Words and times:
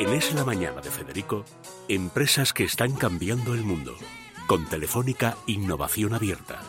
En 0.00 0.14
Es 0.14 0.32
la 0.32 0.46
Mañana 0.46 0.80
de 0.80 0.90
Federico, 0.90 1.44
empresas 1.86 2.54
que 2.54 2.64
están 2.64 2.92
cambiando 2.92 3.52
el 3.52 3.64
mundo. 3.64 3.94
Con 4.46 4.66
Telefónica 4.66 5.36
Innovación 5.46 6.14
Abierta. 6.14 6.62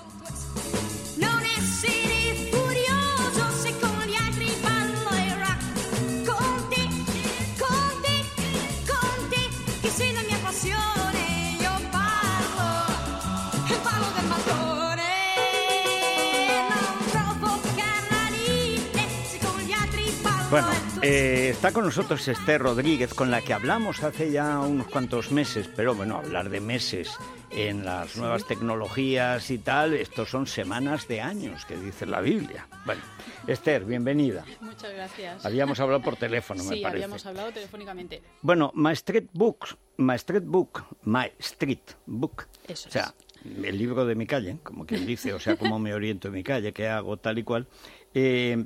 Bueno, 20.49 20.90
eh, 21.01 21.49
está 21.49 21.71
con 21.71 21.85
nosotros 21.85 22.27
Esther 22.27 22.61
Rodríguez, 22.61 23.13
con 23.13 23.31
la 23.31 23.41
que 23.41 23.53
hablamos 23.53 24.03
hace 24.03 24.31
ya 24.31 24.59
unos 24.59 24.87
cuantos 24.87 25.31
meses, 25.31 25.69
pero 25.75 25.95
bueno, 25.95 26.17
hablar 26.17 26.49
de 26.49 26.61
meses 26.61 27.11
en 27.49 27.83
las 27.83 28.15
nuevas 28.17 28.45
tecnologías 28.45 29.49
y 29.49 29.57
tal, 29.57 29.93
estos 29.93 30.29
son 30.29 30.47
semanas 30.47 31.07
de 31.07 31.21
años, 31.21 31.65
que 31.65 31.75
dice 31.75 32.05
la 32.05 32.21
Biblia. 32.21 32.67
Bueno, 32.85 33.01
Esther, 33.47 33.83
bienvenida. 33.83 34.45
Muchas 34.61 34.93
gracias. 34.93 35.45
Habíamos 35.45 35.79
hablado 35.79 36.01
por 36.01 36.15
teléfono, 36.17 36.63
me 36.65 36.75
sí, 36.75 36.81
parece. 36.81 37.03
habíamos 37.03 37.25
hablado 37.25 37.51
telefónicamente. 37.51 38.21
Bueno, 38.41 38.71
My 38.75 38.93
Street 38.93 39.27
Book, 39.33 39.77
My 39.97 40.15
Street 40.15 40.43
Book, 40.45 40.83
My 41.03 41.31
Street 41.39 41.79
Book. 42.05 42.47
Eso 42.67 42.89
o 42.89 42.91
sea, 42.91 43.13
el 43.43 43.77
libro 43.77 44.05
de 44.05 44.15
mi 44.15 44.27
calle, 44.27 44.57
como 44.61 44.85
quien 44.85 45.05
dice, 45.05 45.33
o 45.33 45.39
sea, 45.39 45.55
cómo 45.55 45.79
me 45.79 45.93
oriento 45.93 46.27
en 46.27 46.35
mi 46.35 46.43
calle, 46.43 46.73
qué 46.73 46.87
hago, 46.87 47.17
tal 47.17 47.39
y 47.39 47.43
cual. 47.43 47.67
Eh, 48.13 48.65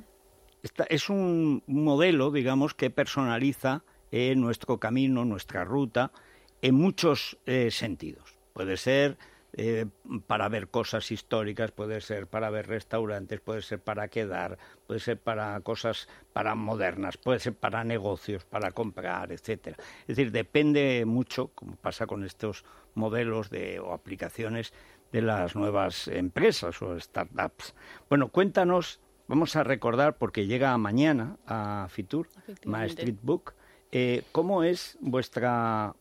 es 0.88 1.10
un 1.10 1.62
modelo, 1.66 2.30
digamos, 2.30 2.74
que 2.74 2.90
personaliza 2.90 3.84
eh, 4.10 4.34
nuestro 4.36 4.78
camino, 4.78 5.24
nuestra 5.24 5.64
ruta, 5.64 6.12
en 6.62 6.74
muchos 6.74 7.38
eh, 7.46 7.70
sentidos. 7.70 8.38
Puede 8.52 8.76
ser 8.76 9.18
eh, 9.58 9.86
para 10.26 10.48
ver 10.48 10.68
cosas 10.68 11.10
históricas, 11.10 11.72
puede 11.72 12.00
ser 12.02 12.26
para 12.26 12.50
ver 12.50 12.66
restaurantes, 12.66 13.40
puede 13.40 13.62
ser 13.62 13.80
para 13.80 14.08
quedar, 14.08 14.58
puede 14.86 15.00
ser 15.00 15.18
para 15.18 15.58
cosas 15.60 16.08
para 16.34 16.54
modernas, 16.54 17.16
puede 17.16 17.38
ser 17.40 17.54
para 17.54 17.82
negocios, 17.82 18.44
para 18.44 18.72
comprar, 18.72 19.32
etcétera. 19.32 19.76
Es 20.02 20.08
decir, 20.08 20.30
depende 20.30 21.04
mucho, 21.06 21.48
como 21.54 21.76
pasa 21.76 22.06
con 22.06 22.22
estos 22.22 22.64
modelos 22.94 23.48
de, 23.48 23.80
o 23.80 23.94
aplicaciones 23.94 24.74
de 25.10 25.22
las 25.22 25.56
nuevas 25.56 26.08
empresas 26.08 26.82
o 26.82 27.00
startups. 27.00 27.74
Bueno, 28.10 28.28
cuéntanos, 28.28 29.00
vamos 29.28 29.56
a 29.56 29.64
recordar, 29.64 30.16
porque 30.16 30.46
llega 30.46 30.76
mañana 30.78 31.36
a 31.46 31.86
Fitur. 31.90 32.28
Street 32.86 33.18
Book, 33.22 33.54
eh, 33.92 34.22
cómo 34.32 34.62
es 34.62 34.98
vuestra, 35.00 35.94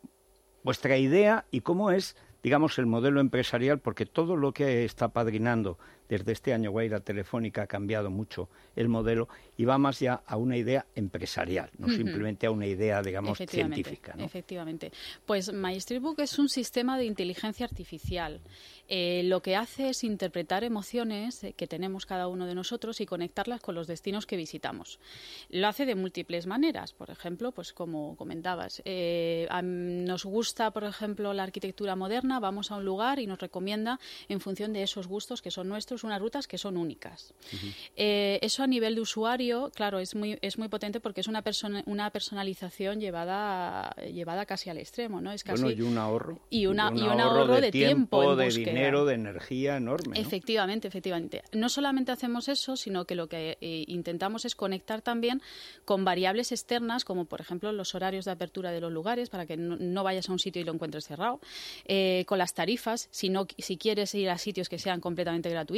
vuestra 0.64 0.98
idea 0.98 1.46
y 1.52 1.62
cómo 1.62 1.92
es, 1.92 2.16
digamos, 2.44 2.78
el 2.80 2.86
modelo 2.86 3.20
empresarial, 3.20 3.80
porque 3.80 4.06
todo 4.06 4.36
lo 4.36 4.54
que 4.54 4.86
está 4.86 5.10
padrinando 5.10 5.78
desde 6.10 6.32
este 6.32 6.54
año 6.54 6.72
Guaira 6.72 7.00
Telefónica 7.00 7.64
ha 7.64 7.68
cambiado 7.68 8.10
mucho 8.10 8.50
el 8.76 8.88
modelo 8.90 9.28
y 9.58 9.66
va 9.66 9.78
más 9.78 10.00
ya 10.00 10.22
a 10.26 10.38
una 10.38 10.58
idea 10.58 10.86
empresarial, 10.96 11.70
no 11.78 11.88
simplemente 11.90 12.46
a 12.48 12.52
una 12.52 12.68
idea, 12.68 13.02
digamos, 13.02 13.38
científica. 13.38 14.14
¿no? 14.18 14.24
efectivamente. 14.26 14.92
Pues 15.26 15.52
My 15.54 15.76
Street 15.78 16.02
Book 16.02 16.20
es 16.20 16.38
un 16.40 16.50
sistema 16.50 16.98
de 16.98 17.06
inteligencia 17.06 17.66
artificial. 17.66 18.42
Eh, 18.88 19.24
lo 19.26 19.42
que 19.42 19.56
hace 19.56 19.90
es 19.90 20.04
interpretar 20.04 20.64
emociones 20.64 21.44
eh, 21.44 21.54
que 21.54 21.66
tenemos 21.68 22.06
cada 22.06 22.28
uno 22.28 22.46
de 22.46 22.54
nosotros 22.54 23.02
y 23.02 23.06
conectarlas 23.06 23.62
con 23.62 23.74
los 23.76 23.88
destinos 23.88 24.26
que 24.28 24.38
visitamos. 24.38 25.00
Lo 25.50 25.68
hace 25.68 25.86
de 25.86 25.96
múltiples 25.96 26.46
maneras. 26.46 26.94
Por 26.94 27.10
ejemplo, 27.10 27.52
pues 27.52 27.74
como 27.74 28.16
comentabas, 28.16 28.82
eh, 28.86 29.48
a- 29.50 29.62
nos 29.64 30.26
gusta, 30.26 30.72
por 30.72 30.84
ejemplo, 30.84 31.34
la 31.34 31.44
arquitectura 31.44 31.96
moderna, 31.96 32.40
vamos 32.40 32.72
a 32.72 32.76
un 32.78 32.86
lugar 32.86 33.20
y 33.20 33.26
nos 33.28 33.40
recomienda, 33.40 34.00
en 34.30 34.40
función 34.40 34.74
de 34.74 34.84
esos 34.84 35.08
gustos 35.08 35.42
que 35.42 35.50
son 35.52 35.68
nuestros, 35.68 35.95
unas 36.04 36.20
rutas 36.22 36.48
que 36.48 36.58
son 36.58 36.78
únicas. 36.78 37.34
Eh, 37.96 38.40
eso 38.42 38.64
a 38.64 38.68
nivel 38.68 38.96
de 38.96 39.02
usuario, 39.02 39.72
claro, 39.74 40.00
es 40.00 40.16
muy, 40.16 40.38
es 40.42 40.58
muy 40.58 40.68
potente 40.68 41.00
porque 41.00 41.22
es 41.22 41.28
una, 41.28 41.42
persona, 41.42 41.84
una 41.86 42.10
personalización 42.12 43.00
llevada, 43.00 43.96
llevada 44.12 44.46
casi 44.46 44.70
al 44.70 44.78
extremo, 44.78 45.22
¿no? 45.22 45.32
Es 45.32 45.44
casi... 45.44 45.64
Bueno, 45.64 45.78
y 45.78 45.82
un 45.84 45.98
ahorro. 45.98 46.40
y 46.50 46.66
una- 46.66 46.90
un 46.90 46.98
y 46.98 47.02
un 47.04 47.20
ahorro 47.20 47.62
de 47.62 47.72
tiempo 47.72 48.32
en 48.32 48.38
de 48.38 48.46
búsqueda. 48.46 48.66
dinero, 48.72 49.06
de 49.06 49.14
energía 49.16 49.78
enorme. 49.78 50.16
¿no? 50.20 50.22
Efectivamente, 50.22 50.88
efectivamente. 50.88 51.44
No 51.52 51.70
solamente 51.70 52.12
hacemos 52.12 52.48
eso, 52.50 52.76
sino 52.76 53.06
que 53.06 53.16
lo 53.16 53.28
que 53.28 53.58
eh, 53.62 53.84
intentamos 53.88 54.46
es 54.46 54.56
conectar 54.56 55.02
también 55.02 55.42
con 55.86 56.04
variables 56.06 56.52
externas, 56.52 57.06
como 57.06 57.26
por 57.26 57.42
ejemplo 57.42 57.72
los 57.72 57.96
horarios 57.96 58.26
de 58.26 58.32
apertura 58.32 58.72
de 58.72 58.82
los 58.82 58.92
lugares, 58.92 59.30
para 59.30 59.46
que 59.46 59.58
no, 59.58 59.78
no 59.78 60.04
vayas 60.04 60.30
a 60.30 60.32
un 60.32 60.40
sitio 60.40 60.62
y 60.62 60.66
lo 60.66 60.74
encuentres 60.74 61.06
cerrado, 61.06 61.40
eh, 61.86 62.24
con 62.28 62.38
las 62.38 62.54
tarifas, 62.54 63.08
si, 63.12 63.30
no, 63.30 63.48
si 63.58 63.78
quieres 63.78 64.14
ir 64.16 64.30
a 64.30 64.38
sitios 64.38 64.70
que 64.70 64.80
sean 64.80 65.00
completamente 65.02 65.50
gratuitos, 65.50 65.76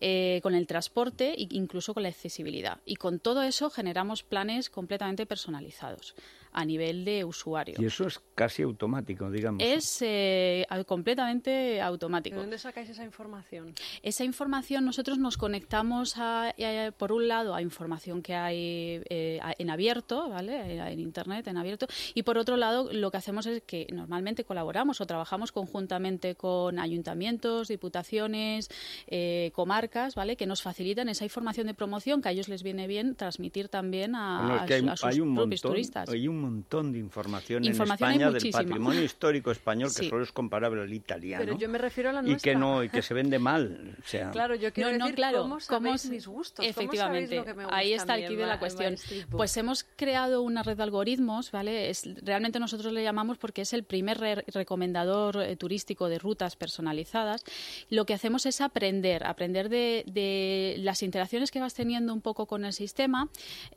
eh, 0.00 0.40
con 0.42 0.54
el 0.54 0.66
transporte 0.66 1.34
e 1.40 1.48
incluso 1.50 1.94
con 1.94 2.02
la 2.02 2.08
accesibilidad. 2.08 2.78
Y 2.84 2.96
con 2.96 3.18
todo 3.18 3.42
eso 3.42 3.70
generamos 3.70 4.22
planes 4.22 4.70
completamente 4.70 5.26
personalizados 5.26 6.14
a 6.52 6.64
nivel 6.64 7.04
de 7.04 7.24
usuario. 7.24 7.76
Y 7.78 7.84
eso 7.86 8.06
es 8.06 8.20
casi 8.34 8.62
automático, 8.62 9.30
digamos. 9.30 9.62
Es 9.64 9.98
eh, 10.02 10.66
completamente 10.86 11.50
¿De 11.50 11.80
automático. 11.80 12.36
dónde 12.36 12.58
sacáis 12.58 12.88
esa 12.90 13.04
información? 13.04 13.74
Esa 14.02 14.24
información 14.24 14.84
nosotros 14.84 15.18
nos 15.18 15.36
conectamos 15.36 16.14
a, 16.16 16.52
eh, 16.56 16.92
por 16.96 17.12
un 17.12 17.28
lado 17.28 17.54
a 17.54 17.62
información 17.62 18.22
que 18.22 18.34
hay 18.34 19.02
eh, 19.10 19.38
a- 19.42 19.54
en 19.58 19.70
abierto, 19.70 20.28
¿vale? 20.28 20.76
En 20.92 21.00
internet, 21.00 21.46
en 21.48 21.56
abierto, 21.56 21.86
y 22.14 22.22
por 22.22 22.38
otro 22.38 22.56
lado 22.56 22.92
lo 22.92 23.10
que 23.10 23.16
hacemos 23.18 23.46
es 23.46 23.62
que 23.62 23.86
normalmente 23.92 24.44
colaboramos 24.44 25.00
o 25.00 25.06
trabajamos 25.06 25.52
conjuntamente 25.52 26.34
con 26.34 26.78
ayuntamientos, 26.78 27.68
diputaciones, 27.68 28.68
eh, 29.06 29.50
comarcas, 29.54 30.14
¿vale? 30.14 30.36
Que 30.36 30.46
nos 30.46 30.62
facilitan 30.62 31.08
esa 31.08 31.24
información 31.24 31.66
de 31.66 31.74
promoción 31.74 32.22
que 32.22 32.28
a 32.28 32.32
ellos 32.32 32.48
les 32.48 32.62
viene 32.62 32.86
bien 32.86 33.14
transmitir 33.14 33.68
también 33.68 34.14
a, 34.14 34.38
Bueno, 34.40 34.56
es 34.56 34.62
a 34.62 34.66
que 34.66 34.74
hay, 34.74 34.80
su- 34.80 34.88
a 34.90 34.96
sus 34.96 35.04
hay 35.06 35.20
un 35.20 35.34
propios 35.34 35.60
montón, 35.62 35.72
turistas. 35.72 36.08
hay 36.08 36.28
un 36.28 36.37
montón 36.40 36.92
de 36.92 36.98
información, 36.98 37.64
Información 37.64 38.10
en 38.10 38.16
España 38.16 38.30
del 38.32 38.50
patrimonio 38.50 39.02
histórico 39.02 39.50
español 39.50 39.88
que 39.94 40.02
Sí. 40.04 40.08
solo 40.08 40.22
es 40.24 40.32
comparable 40.32 40.82
al 40.82 40.92
italiano. 40.92 41.44
Pero 41.44 41.58
yo 41.58 41.68
me 41.68 41.78
refiero 41.78 42.10
a 42.10 42.12
la 42.12 42.28
y 42.28 42.36
que 42.36 42.54
no 42.54 42.82
y 42.84 42.88
que 42.88 43.02
se 43.02 43.14
vende 43.14 43.38
mal, 43.38 43.96
o 44.02 44.06
sea, 44.08 44.30
Claro, 44.30 44.54
yo 44.54 44.72
quiero 44.72 44.90
no, 44.92 44.98
no, 44.98 45.04
decir 45.06 45.16
claro. 45.16 45.42
cómo 45.42 45.60
sabéis 45.60 46.08
mis 46.10 46.26
gustos. 46.26 46.56
¿Cómo 46.64 46.68
Efectivamente, 46.68 47.36
sabéis 47.36 47.40
lo 47.40 47.44
que 47.44 47.54
me 47.54 47.64
gusta 47.64 47.76
ahí 47.76 47.92
está 47.92 48.16
el 48.16 48.28
quid 48.28 48.38
de 48.38 48.46
la 48.46 48.58
cuestión. 48.58 48.96
Pues 49.30 49.56
hemos 49.56 49.84
creado 49.96 50.42
una 50.42 50.62
red 50.62 50.76
de 50.76 50.82
algoritmos, 50.82 51.50
¿vale? 51.50 51.88
Es, 51.90 52.08
realmente 52.22 52.58
nosotros 52.60 52.92
le 52.92 53.02
llamamos 53.02 53.38
porque 53.38 53.62
es 53.62 53.72
el 53.72 53.84
primer 53.84 54.18
re- 54.18 54.44
recomendador 54.48 55.40
eh, 55.42 55.56
turístico 55.56 56.08
de 56.08 56.18
rutas 56.18 56.56
personalizadas. 56.56 57.44
Lo 57.88 58.04
que 58.04 58.12
hacemos 58.14 58.44
es 58.46 58.60
aprender, 58.60 59.24
aprender 59.26 59.68
de, 59.70 60.04
de 60.06 60.74
las 60.80 61.02
interacciones 61.02 61.50
que 61.50 61.60
vas 61.60 61.72
teniendo 61.74 62.12
un 62.12 62.20
poco 62.20 62.46
con 62.46 62.64
el 62.64 62.72
sistema. 62.74 63.28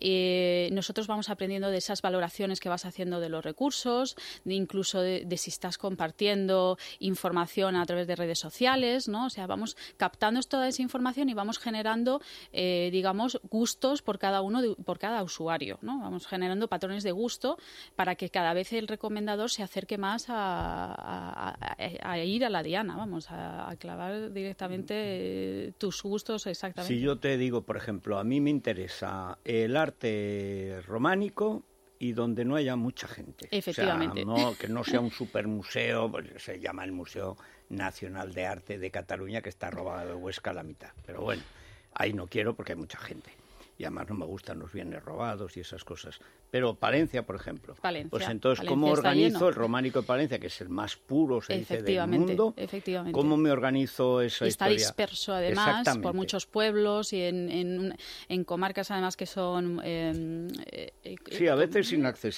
Eh, 0.01 0.67
nosotros 0.73 1.07
vamos 1.07 1.29
aprendiendo 1.29 1.69
de 1.69 1.77
esas 1.77 2.01
valoraciones 2.01 2.50
que 2.59 2.69
vas 2.69 2.85
haciendo 2.85 3.19
de 3.19 3.29
los 3.29 3.43
recursos, 3.43 4.15
incluso 4.45 5.01
de, 5.01 5.25
si 5.37 5.49
estás 5.49 5.77
compartiendo 5.77 6.77
información 6.99 7.75
a 7.75 7.85
través 7.85 8.07
de 8.07 8.15
redes 8.15 8.39
sociales, 8.39 9.07
¿no? 9.07 9.27
O 9.27 9.29
sea, 9.29 9.47
vamos 9.47 9.77
captando 9.97 10.31
toda 10.47 10.67
esa 10.67 10.81
información 10.81 11.29
y 11.29 11.33
vamos 11.33 11.59
generando, 11.59 12.21
eh, 12.53 12.89
digamos, 12.91 13.39
gustos 13.49 14.01
por 14.01 14.17
cada 14.17 14.41
uno, 14.41 14.75
por 14.85 14.97
cada 14.97 15.23
usuario, 15.23 15.77
¿no? 15.81 15.99
Vamos 15.99 16.27
generando 16.27 16.67
patrones 16.67 17.03
de 17.03 17.11
gusto 17.11 17.57
para 17.95 18.15
que 18.15 18.29
cada 18.29 18.53
vez 18.53 18.73
el 18.73 18.87
recomendador 18.87 19.49
se 19.49 19.63
acerque 19.63 19.97
más 19.97 20.25
a, 20.29 21.57
ir 22.23 22.45
a 22.45 22.49
la 22.49 22.63
diana, 22.63 22.95
vamos, 22.95 23.27
a, 23.29 23.75
clavar 23.79 24.31
directamente 24.31 25.73
tus 25.77 26.03
gustos 26.03 26.45
exactamente. 26.45 26.93
si 26.93 26.99
yo 26.99 27.17
te 27.17 27.37
digo, 27.37 27.63
por 27.63 27.77
ejemplo, 27.77 28.19
a 28.19 28.23
mí 28.23 28.39
me 28.41 28.49
interesa 28.49 29.37
el 29.43 29.75
arte 29.75 30.81
románico 30.85 31.63
y 32.01 32.13
donde 32.13 32.45
no 32.45 32.55
haya 32.55 32.75
mucha 32.75 33.07
gente. 33.07 33.47
Efectivamente. 33.51 34.23
O 34.23 34.35
sea, 34.35 34.45
no, 34.45 34.57
que 34.57 34.67
no 34.67 34.83
sea 34.83 34.99
un 34.99 35.11
supermuseo, 35.11 36.11
pues, 36.11 36.29
se 36.41 36.59
llama 36.59 36.83
el 36.83 36.91
Museo 36.91 37.37
Nacional 37.69 38.33
de 38.33 38.47
Arte 38.47 38.79
de 38.79 38.89
Cataluña, 38.89 39.43
que 39.43 39.49
está 39.49 39.69
robado 39.69 40.07
de 40.09 40.15
Huesca 40.15 40.49
a 40.49 40.53
la 40.55 40.63
mitad. 40.63 40.89
Pero 41.05 41.21
bueno, 41.21 41.43
ahí 41.93 42.11
no 42.13 42.25
quiero 42.25 42.55
porque 42.55 42.71
hay 42.71 42.79
mucha 42.79 42.97
gente. 42.97 43.29
Y 43.81 43.83
además 43.83 44.07
no 44.09 44.13
me 44.15 44.25
gustan 44.27 44.59
los 44.59 44.71
bienes 44.71 45.03
robados 45.03 45.57
y 45.57 45.61
esas 45.61 45.83
cosas. 45.83 46.19
Pero 46.51 46.75
Palencia, 46.75 47.23
por 47.25 47.35
ejemplo. 47.35 47.73
Palencia, 47.81 48.11
Pues 48.11 48.29
entonces, 48.29 48.63
¿cómo 48.67 48.85
Palencia 48.85 49.09
organizo 49.09 49.39
lleno. 49.39 49.49
el 49.49 49.55
románico 49.55 50.01
de 50.01 50.05
Palencia, 50.07 50.37
que 50.37 50.47
es 50.47 50.61
el 50.61 50.69
más 50.69 50.97
puro, 50.97 51.41
se 51.41 51.57
dice, 51.57 51.81
del 51.81 52.07
mundo? 52.07 52.53
efectivamente. 52.57 53.17
¿Cómo 53.17 53.37
me 53.37 53.49
organizo 53.49 54.21
esa 54.21 54.45
está 54.45 54.69
historia? 54.69 54.85
disperso 54.87 55.33
además 55.33 55.97
por 56.03 56.13
muchos 56.13 56.45
pueblos 56.45 57.11
y 57.11 57.23
en, 57.23 57.49
en, 57.49 57.97
en 58.29 58.43
comarcas 58.43 58.91
además 58.91 59.17
que 59.17 59.25
son 59.25 59.81
eh, 59.83 60.47
eh, 61.03 61.15
Sí, 61.31 61.47
a 61.47 61.55
veces 61.55 61.91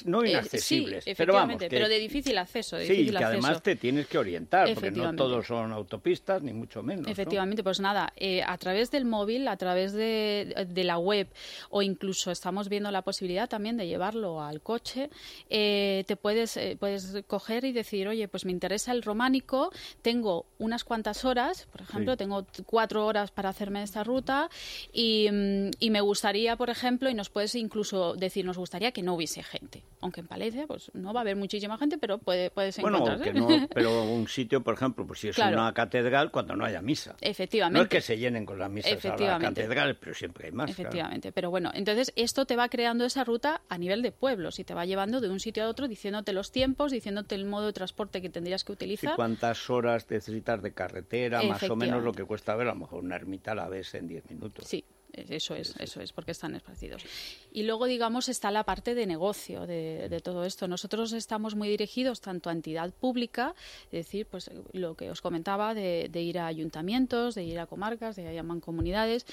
no 0.05 0.23
Eh, 0.23 0.29
inaccesibles, 0.29 1.03
sí, 1.03 1.13
pero 1.17 1.33
vamos, 1.33 1.55
efectivamente, 1.55 1.67
que- 1.67 1.75
pero 1.75 1.89
de 1.89 1.99
difícil 1.99 2.37
acceso. 2.37 2.77
De 2.77 2.85
Sí, 2.85 2.93
difícil 2.93 3.17
que 3.17 3.23
además 3.25 3.61
te 3.61 3.75
tienes 3.75 4.07
que 4.07 4.17
orientar, 4.17 4.73
porque 4.73 4.91
no 4.91 5.13
todos 5.13 5.45
son 5.45 5.73
autopistas, 5.73 6.41
ni 6.41 6.53
mucho 6.53 6.81
menos. 6.83 7.05
¿no? 7.05 7.11
Efectivamente, 7.11 7.63
pues 7.65 7.81
nada, 7.81 8.13
eh, 8.15 8.41
a 8.47 8.57
través 8.57 8.91
del 8.91 9.03
móvil, 9.03 9.49
a 9.49 9.57
través 9.57 9.91
de, 9.91 10.67
de 10.69 10.83
la 10.85 10.97
web 10.99 11.27
o 11.69 11.81
incluso 11.81 12.31
estamos 12.31 12.69
viendo 12.69 12.91
la 12.91 13.01
posibilidad 13.01 13.47
también 13.49 13.77
de 13.77 13.87
llevarlo 13.87 14.41
al 14.41 14.61
coche, 14.61 15.09
eh, 15.49 16.03
te 16.07 16.15
puedes, 16.15 16.57
eh, 16.57 16.77
puedes 16.79 17.23
coger 17.27 17.65
y 17.65 17.71
decir, 17.71 18.07
oye, 18.07 18.27
pues 18.27 18.45
me 18.45 18.51
interesa 18.51 18.91
el 18.91 19.01
románico, 19.03 19.71
tengo 20.01 20.45
unas 20.57 20.83
cuantas 20.83 21.25
horas, 21.25 21.67
por 21.71 21.81
ejemplo, 21.81 22.13
Sí. 22.13 22.17
tengo 22.17 22.45
cuatro 22.65 23.05
horas 23.05 23.31
para 23.31 23.49
hacerme 23.49 23.83
esta 23.83 24.03
ruta 24.03 24.49
y, 24.91 25.29
mm, 25.31 25.71
y 25.79 25.89
me 25.89 26.01
gustaría, 26.01 26.55
por 26.55 26.69
ejemplo, 26.69 27.09
y 27.09 27.13
nos 27.13 27.29
puedes 27.29 27.55
incluso 27.55 28.15
decir, 28.15 28.45
nos 28.45 28.57
gustaría 28.57 28.91
que 28.91 29.01
no 29.01 29.13
hubiese 29.15 29.43
gente, 29.43 29.83
aunque 30.01 30.21
en 30.21 30.27
Palencia 30.27 30.67
pues 30.67 30.91
no 30.93 31.13
va 31.13 31.19
a 31.19 31.23
haber 31.23 31.35
muchísima 31.35 31.77
gente, 31.77 31.97
pero 31.97 32.17
puede, 32.17 32.49
puedes 32.51 32.79
Bueno, 32.79 33.03
que 33.21 33.33
no, 33.33 33.47
pero 33.73 34.03
un 34.03 34.27
sitio, 34.27 34.63
por 34.63 34.73
ejemplo, 34.75 35.05
pues 35.05 35.19
si 35.19 35.27
es 35.29 35.35
Claro. 35.35 35.57
una 35.57 35.73
catedral, 35.73 36.31
cuando 36.31 36.55
no 36.55 36.65
haya 36.65 36.81
misa. 36.81 37.15
Efectivamente. 37.21 37.77
No 37.77 37.83
es 37.83 37.89
que 37.89 38.01
se 38.01 38.17
llenen 38.17 38.45
con 38.45 38.59
las 38.59 38.69
misas 38.69 38.91
a 38.91 38.93
la 38.93 38.97
Efectivamente. 38.97 39.61
catedral, 39.61 39.97
pero 39.97 40.13
siempre 40.13 40.47
hay 40.47 40.51
más. 40.51 40.73
claro. 40.75 40.89
Efectivamente, 41.23 41.31
pero 41.31 41.49
bueno, 41.49 41.71
entonces 41.73 42.11
esto 42.15 42.45
te 42.45 42.55
va 42.55 42.67
creando 42.69 43.05
esa 43.05 43.23
ruta 43.23 43.61
a 43.69 43.77
nivel 43.77 44.01
de 44.01 44.11
pueblos 44.11 44.59
y 44.59 44.63
te 44.63 44.73
va 44.73 44.85
llevando 44.85 45.21
de 45.21 45.29
un 45.29 45.39
sitio 45.39 45.63
a 45.63 45.69
otro 45.69 45.87
diciéndote 45.87 46.33
los 46.33 46.51
tiempos, 46.51 46.91
diciéndote 46.91 47.35
el 47.35 47.45
modo 47.45 47.67
de 47.67 47.73
transporte 47.73 48.21
que 48.21 48.29
tendrías 48.29 48.63
que 48.63 48.73
¿Y 48.73 48.75
utilizar. 48.75 49.15
cuántas 49.15 49.69
horas 49.69 50.09
necesitas 50.09 50.61
de 50.61 50.73
carretera? 50.73 51.41
Más 51.43 51.63
o 51.69 51.75
menos 51.75 52.03
lo 52.03 52.11
que 52.11 52.25
cuesta 52.25 52.55
ver, 52.55 52.67
a 52.67 52.73
lo 52.73 52.79
mejor 52.79 53.03
una 53.03 53.15
ermita 53.15 53.51
a 53.51 53.55
la 53.55 53.69
vez 53.69 53.93
en 53.95 54.07
10 54.07 54.29
minutos. 54.31 54.65
Sí, 54.67 54.83
eso 55.13 55.55
es, 55.55 55.75
eso 55.79 56.01
es, 56.01 56.11
porque 56.11 56.31
están 56.31 56.55
esparcidos. 56.55 57.03
Y 57.51 57.63
luego, 57.63 57.85
digamos, 57.85 58.29
está 58.29 58.51
la 58.51 58.63
parte 58.63 58.95
de 58.95 59.05
negocio 59.05 59.67
de, 59.67 60.09
de 60.09 60.19
todo 60.19 60.43
esto. 60.43 60.67
Nosotros 60.67 61.13
estamos 61.13 61.55
muy 61.55 61.69
dirigidos 61.69 62.21
tanto 62.21 62.49
a 62.49 62.53
entidad 62.53 62.91
pública, 62.91 63.55
es 63.85 64.05
decir, 64.05 64.25
pues 64.25 64.49
lo 64.71 64.95
que 64.95 65.11
os 65.11 65.21
comentaba, 65.21 65.73
de, 65.73 66.09
de 66.11 66.21
ir 66.21 66.39
a 66.39 66.47
ayuntamientos, 66.47 67.35
de 67.35 67.43
ir 67.43 67.59
a 67.59 67.67
comarcas, 67.67 68.15
de 68.15 68.33
ir 68.33 68.39
a 68.39 68.43
mancomunidades, 68.43 69.25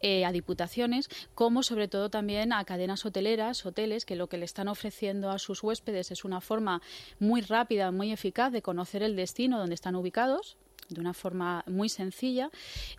eh, 0.00 0.24
a 0.24 0.32
diputaciones, 0.32 1.08
como 1.34 1.62
sobre 1.62 1.88
todo 1.88 2.10
también 2.10 2.52
a 2.52 2.64
cadenas 2.64 3.04
hoteleras, 3.06 3.64
hoteles, 3.64 4.04
que 4.04 4.16
lo 4.16 4.28
que 4.28 4.38
le 4.38 4.44
están 4.44 4.68
ofreciendo 4.68 5.30
a 5.30 5.38
sus 5.38 5.62
huéspedes 5.62 6.10
es 6.10 6.24
una 6.24 6.40
forma 6.40 6.82
muy 7.18 7.40
rápida, 7.42 7.90
muy 7.90 8.12
eficaz 8.12 8.52
de 8.52 8.62
conocer 8.62 9.02
el 9.02 9.16
destino 9.16 9.58
donde 9.58 9.74
están 9.74 9.94
ubicados 9.94 10.56
de 10.88 11.00
una 11.00 11.14
forma 11.14 11.62
muy 11.66 11.88
sencilla 11.88 12.50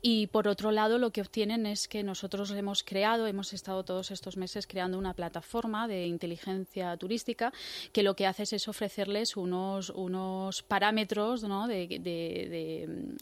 y 0.01 0.27
por 0.27 0.47
otro 0.47 0.71
lado 0.71 0.97
lo 0.97 1.11
que 1.11 1.21
obtienen 1.21 1.65
es 1.65 1.87
que 1.87 2.03
nosotros 2.03 2.51
hemos 2.51 2.83
creado, 2.83 3.27
hemos 3.27 3.53
estado 3.53 3.83
todos 3.83 4.11
estos 4.11 4.37
meses 4.37 4.67
creando 4.67 4.97
una 4.97 5.13
plataforma 5.13 5.87
de 5.87 6.05
inteligencia 6.07 6.95
turística 6.97 7.51
que 7.91 8.03
lo 8.03 8.15
que 8.15 8.27
hace 8.27 8.43
es 8.43 8.67
ofrecerles 8.67 9.35
unos, 9.37 9.89
unos 9.89 10.63
parámetros 10.63 11.43
¿no? 11.43 11.67
de, 11.67 11.87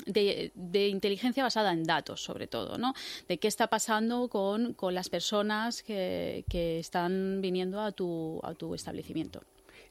de- 0.05 0.51
de- 0.55 0.87
inteligencia 0.87 1.43
basada 1.43 1.71
en 1.73 1.83
datos 1.83 2.23
sobre 2.23 2.47
todo, 2.47 2.77
¿no? 2.77 2.93
de 3.27 3.37
qué 3.37 3.47
está 3.47 3.67
pasando 3.67 4.27
con, 4.27 4.73
con 4.73 4.93
las 4.93 5.09
personas 5.09 5.83
que, 5.83 6.45
que 6.49 6.79
están 6.79 7.39
viniendo 7.41 7.81
a 7.81 7.91
tu, 7.91 8.39
a 8.43 8.53
tu 8.53 8.75
establecimiento. 8.75 9.41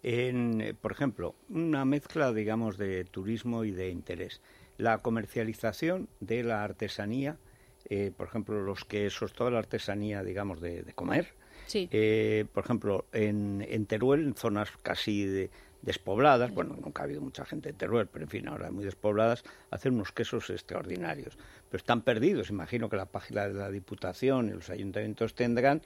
En, 0.03 0.77
por 0.81 0.93
ejemplo, 0.93 1.35
una 1.49 1.85
mezcla, 1.85 2.33
digamos, 2.33 2.77
de 2.77 3.05
turismo 3.05 3.65
y 3.65 3.71
de 3.73 3.91
interés. 3.91 4.41
La 4.79 4.99
comercialización 4.99 6.09
de 6.21 6.43
la 6.43 6.65
artesanía, 6.65 7.37
eh, 7.89 8.13
por 8.17 8.27
ejemplo, 8.29 8.61
los 8.63 8.85
quesos, 8.85 9.33
toda 9.33 9.51
la 9.51 9.59
artesanía, 9.59 10.23
digamos, 10.23 10.61
de, 10.61 10.83
de 10.83 10.93
comer. 10.93 11.35
Sí. 11.67 11.89
Eh, 11.91 12.45
por 12.53 12.65
ejemplo, 12.65 13.07
en, 13.13 13.65
en 13.69 13.87
Teruel, 13.87 14.23
en 14.25 14.35
zonas 14.35 14.71
casi 14.83 15.25
de- 15.27 15.51
despobladas, 15.83 16.53
bueno, 16.53 16.77
nunca 16.83 17.03
ha 17.03 17.05
habido 17.05 17.21
mucha 17.21 17.45
gente 17.45 17.69
en 17.71 17.77
Teruel, 17.77 18.07
pero 18.09 18.25
en 18.25 18.31
fin, 18.31 18.49
ahora 18.49 18.71
muy 18.71 18.85
despobladas, 18.85 19.45
hacen 19.71 19.95
unos 19.95 20.13
quesos 20.13 20.51
extraordinarios. 20.51 21.37
Pero 21.71 21.79
están 21.79 22.03
perdidos, 22.03 22.51
imagino 22.51 22.89
que 22.89 22.97
la 22.97 23.07
página 23.07 23.47
de 23.47 23.55
la 23.55 23.71
Diputación 23.71 24.49
y 24.49 24.53
los 24.53 24.69
ayuntamientos 24.71 25.35
tendrán. 25.35 25.83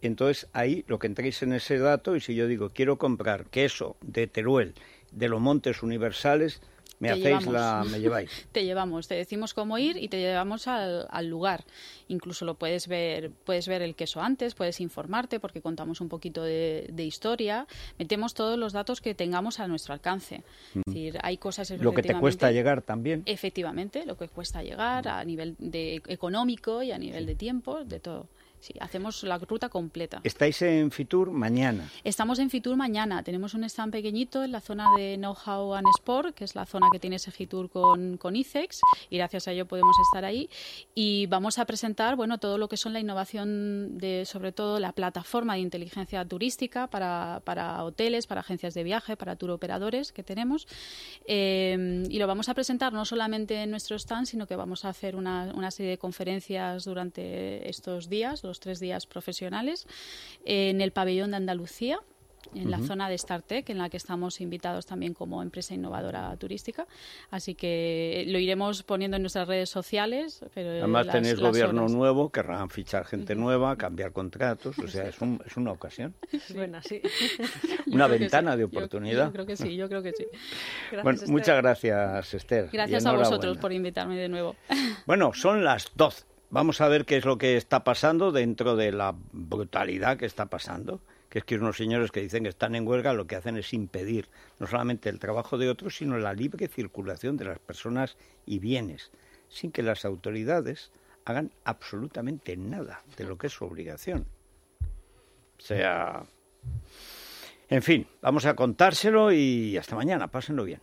Entonces, 0.00 0.48
ahí 0.52 0.84
lo 0.88 0.98
que 0.98 1.06
entréis 1.06 1.42
en 1.42 1.52
ese 1.52 1.78
dato, 1.78 2.16
y 2.16 2.20
si 2.20 2.34
yo 2.34 2.46
digo, 2.48 2.70
quiero 2.70 2.98
comprar 2.98 3.46
queso 3.46 3.96
de 4.00 4.26
Teruel, 4.26 4.74
de 5.12 5.28
los 5.28 5.40
Montes 5.40 5.82
Universales, 5.82 6.60
me 7.02 7.08
Te 7.08 7.14
hacéis 7.14 7.24
llevamos. 7.24 7.52
la, 7.52 7.84
me 7.90 7.98
lleváis. 7.98 8.30
te 8.52 8.64
llevamos, 8.64 9.08
te 9.08 9.16
decimos 9.16 9.54
cómo 9.54 9.76
ir 9.76 9.96
y 9.96 10.06
te 10.06 10.20
llevamos 10.20 10.68
al, 10.68 11.08
al 11.10 11.26
lugar. 11.26 11.64
Incluso 12.06 12.44
lo 12.44 12.54
puedes 12.54 12.86
ver, 12.86 13.32
puedes 13.44 13.66
ver 13.66 13.82
el 13.82 13.96
queso 13.96 14.20
antes, 14.20 14.54
puedes 14.54 14.80
informarte 14.80 15.40
porque 15.40 15.60
contamos 15.60 16.00
un 16.00 16.08
poquito 16.08 16.44
de, 16.44 16.86
de 16.92 17.04
historia, 17.04 17.66
metemos 17.98 18.34
todos 18.34 18.56
los 18.56 18.72
datos 18.72 19.00
que 19.00 19.16
tengamos 19.16 19.58
a 19.58 19.66
nuestro 19.66 19.94
alcance. 19.94 20.44
Es 20.76 20.82
decir, 20.86 21.18
hay 21.22 21.38
cosas 21.38 21.70
Lo 21.70 21.92
que 21.92 22.02
te 22.02 22.14
cuesta 22.14 22.52
llegar 22.52 22.82
también. 22.82 23.24
Efectivamente, 23.26 24.06
lo 24.06 24.16
que 24.16 24.28
cuesta 24.28 24.62
llegar 24.62 25.08
a 25.08 25.24
nivel 25.24 25.56
de 25.58 26.00
económico 26.06 26.84
y 26.84 26.92
a 26.92 26.98
nivel 26.98 27.26
de 27.26 27.34
tiempo, 27.34 27.84
de 27.84 27.98
todo. 27.98 28.28
Sí, 28.62 28.74
hacemos 28.78 29.24
la 29.24 29.38
ruta 29.38 29.68
completa. 29.68 30.20
Estáis 30.22 30.62
en 30.62 30.92
Fitur 30.92 31.32
mañana. 31.32 31.90
Estamos 32.04 32.38
en 32.38 32.48
Fitur 32.48 32.76
mañana. 32.76 33.24
Tenemos 33.24 33.54
un 33.54 33.64
stand 33.64 33.90
pequeñito 33.90 34.44
en 34.44 34.52
la 34.52 34.60
zona 34.60 34.86
de 34.96 35.16
Know-how 35.16 35.74
and 35.74 35.88
Sport, 35.98 36.36
que 36.36 36.44
es 36.44 36.54
la 36.54 36.64
zona 36.64 36.86
que 36.92 37.00
tiene 37.00 37.16
ese 37.16 37.32
Fitur 37.32 37.68
con, 37.68 38.18
con 38.18 38.36
ICEX, 38.36 38.80
y 39.10 39.16
gracias 39.16 39.48
a 39.48 39.50
ello 39.52 39.66
podemos 39.66 39.96
estar 40.06 40.24
ahí. 40.24 40.48
Y 40.94 41.26
vamos 41.26 41.58
a 41.58 41.64
presentar 41.64 42.14
bueno, 42.14 42.38
todo 42.38 42.56
lo 42.56 42.68
que 42.68 42.76
son 42.76 42.92
la 42.92 43.00
innovación 43.00 43.98
de, 43.98 44.24
sobre 44.26 44.52
todo, 44.52 44.78
la 44.78 44.92
plataforma 44.92 45.54
de 45.54 45.60
inteligencia 45.60 46.24
turística 46.24 46.86
para, 46.86 47.42
para 47.44 47.82
hoteles, 47.82 48.28
para 48.28 48.42
agencias 48.42 48.74
de 48.74 48.84
viaje, 48.84 49.16
para 49.16 49.34
tour 49.34 49.50
operadores 49.50 50.12
que 50.12 50.22
tenemos. 50.22 50.68
Eh, 51.26 52.04
y 52.08 52.16
lo 52.16 52.28
vamos 52.28 52.48
a 52.48 52.54
presentar 52.54 52.92
no 52.92 53.04
solamente 53.06 53.60
en 53.60 53.72
nuestro 53.72 53.96
stand, 53.96 54.26
sino 54.26 54.46
que 54.46 54.54
vamos 54.54 54.84
a 54.84 54.90
hacer 54.90 55.16
una, 55.16 55.50
una 55.52 55.72
serie 55.72 55.90
de 55.90 55.98
conferencias 55.98 56.84
durante 56.84 57.68
estos 57.68 58.08
días, 58.08 58.44
los 58.44 58.51
tres 58.60 58.80
días 58.80 59.06
profesionales, 59.06 59.86
en 60.44 60.80
el 60.80 60.92
pabellón 60.92 61.30
de 61.32 61.36
Andalucía 61.38 62.00
en 62.56 62.70
la 62.72 62.80
zona 62.80 63.08
de 63.08 63.16
StarTech, 63.16 63.70
en 63.70 63.78
la 63.78 63.88
que 63.88 63.96
estamos 63.96 64.40
invitados 64.40 64.84
también 64.84 65.14
como 65.14 65.42
empresa 65.42 65.72
innovadora 65.74 66.36
turística. 66.36 66.86
Así 67.30 67.54
que 67.54 68.24
lo 68.26 68.38
iremos 68.38 68.82
poniendo 68.82 69.16
en 69.16 69.22
nuestras 69.22 69.46
redes 69.48 69.70
sociales. 69.70 70.44
Pero 70.52 70.70
Además 70.70 71.06
las- 71.06 71.14
tenéis 71.14 71.38
las 71.38 71.50
gobierno 71.50 71.82
horas. 71.82 71.92
nuevo, 71.96 72.30
querrán 72.30 72.68
fichar 72.68 73.06
gente 73.06 73.36
nueva, 73.36 73.76
cambiar 73.76 74.12
contratos, 74.12 74.76
o 74.80 74.88
sea, 74.88 75.08
es, 75.08 75.18
un- 75.22 75.40
es 75.46 75.56
una 75.56 75.70
ocasión, 75.70 76.14
Buena, 76.52 76.82
sí. 76.88 77.00
Yo 77.86 77.94
una 77.94 78.06
creo 78.06 78.08
que 78.08 78.18
ventana 78.24 78.52
sí. 78.52 78.58
de 78.58 78.64
oportunidad. 78.64 79.26
Yo, 79.26 79.32
creo 79.32 79.46
que 79.46 79.56
sí, 79.56 79.76
yo 79.76 79.88
creo 79.88 80.02
que 80.02 80.12
sí. 80.12 80.26
Gracias, 80.90 81.02
bueno, 81.04 81.16
Esther. 81.16 81.30
muchas 81.30 81.56
gracias, 81.56 82.34
Esther. 82.34 82.68
Gracias 82.72 83.06
a 83.06 83.12
vosotros 83.12 83.56
por 83.58 83.72
invitarme 83.72 84.16
de 84.18 84.28
nuevo. 84.28 84.56
Bueno, 85.06 85.32
son 85.32 85.64
las 85.64 85.90
12. 85.94 86.24
Vamos 86.52 86.82
a 86.82 86.88
ver 86.88 87.06
qué 87.06 87.16
es 87.16 87.24
lo 87.24 87.38
que 87.38 87.56
está 87.56 87.82
pasando 87.82 88.30
dentro 88.30 88.76
de 88.76 88.92
la 88.92 89.14
brutalidad 89.32 90.18
que 90.18 90.26
está 90.26 90.46
pasando. 90.46 91.00
Que 91.30 91.38
es 91.38 91.46
que 91.46 91.54
unos 91.54 91.78
señores 91.78 92.12
que 92.12 92.20
dicen 92.20 92.42
que 92.42 92.50
están 92.50 92.74
en 92.74 92.86
huelga 92.86 93.14
lo 93.14 93.26
que 93.26 93.36
hacen 93.36 93.56
es 93.56 93.72
impedir 93.72 94.28
no 94.58 94.66
solamente 94.66 95.08
el 95.08 95.18
trabajo 95.18 95.56
de 95.56 95.70
otros, 95.70 95.96
sino 95.96 96.18
la 96.18 96.34
libre 96.34 96.68
circulación 96.68 97.38
de 97.38 97.46
las 97.46 97.58
personas 97.58 98.18
y 98.44 98.58
bienes, 98.58 99.12
sin 99.48 99.72
que 99.72 99.82
las 99.82 100.04
autoridades 100.04 100.90
hagan 101.24 101.52
absolutamente 101.64 102.54
nada 102.58 103.02
de 103.16 103.24
lo 103.24 103.38
que 103.38 103.46
es 103.46 103.54
su 103.54 103.64
obligación. 103.64 104.26
O 105.58 105.62
sea, 105.62 106.22
en 107.70 107.82
fin, 107.82 108.06
vamos 108.20 108.44
a 108.44 108.54
contárselo 108.54 109.32
y 109.32 109.78
hasta 109.78 109.96
mañana, 109.96 110.28
pásenlo 110.28 110.64
bien. 110.64 110.82